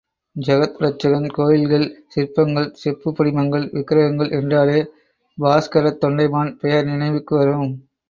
ஜகத்ரட்சகன் 0.35 1.27
கோயில்கள், 1.31 1.85
சிற்பங்கள், 2.07 2.71
செப்பு 2.73 3.11
படிமங்கள், 3.13 3.67
விக்ரகங்கள் 3.71 4.31
என்றாலே 4.31 4.81
பாஸ்கரத் 5.37 6.03
தொண்டைமான் 6.05 6.53
பெயர் 6.59 6.85
நினைவுக்கு 6.85 7.35
வரும். 7.37 7.71